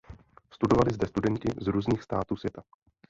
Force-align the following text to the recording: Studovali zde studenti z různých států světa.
Studovali 0.53 0.93
zde 0.93 1.07
studenti 1.07 1.47
z 1.61 1.67
různých 1.67 2.03
států 2.03 2.35
světa. 2.35 2.63